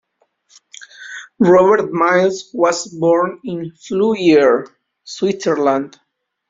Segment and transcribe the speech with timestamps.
[1.37, 4.65] Robert Miles was born in Fleurier,
[5.03, 5.99] Switzerland.